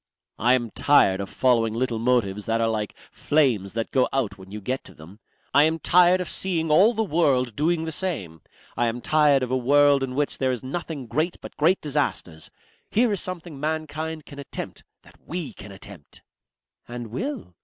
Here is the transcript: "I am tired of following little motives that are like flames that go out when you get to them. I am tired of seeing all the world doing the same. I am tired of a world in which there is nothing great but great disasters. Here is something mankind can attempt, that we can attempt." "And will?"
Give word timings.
"I 0.39 0.55
am 0.55 0.71
tired 0.71 1.21
of 1.21 1.29
following 1.29 1.75
little 1.75 1.99
motives 1.99 2.47
that 2.47 2.59
are 2.59 2.67
like 2.67 2.97
flames 3.11 3.73
that 3.73 3.91
go 3.91 4.09
out 4.11 4.35
when 4.35 4.49
you 4.49 4.59
get 4.59 4.83
to 4.85 4.95
them. 4.95 5.19
I 5.53 5.65
am 5.65 5.77
tired 5.77 6.19
of 6.19 6.27
seeing 6.27 6.71
all 6.71 6.95
the 6.95 7.03
world 7.03 7.55
doing 7.55 7.83
the 7.83 7.91
same. 7.91 8.41
I 8.75 8.87
am 8.87 8.99
tired 9.01 9.43
of 9.43 9.51
a 9.51 9.55
world 9.55 10.01
in 10.01 10.15
which 10.15 10.39
there 10.39 10.51
is 10.51 10.63
nothing 10.63 11.05
great 11.05 11.37
but 11.39 11.55
great 11.55 11.81
disasters. 11.81 12.49
Here 12.89 13.11
is 13.11 13.21
something 13.21 13.59
mankind 13.59 14.25
can 14.25 14.39
attempt, 14.39 14.83
that 15.03 15.19
we 15.23 15.53
can 15.53 15.71
attempt." 15.71 16.23
"And 16.87 17.11
will?" 17.11 17.53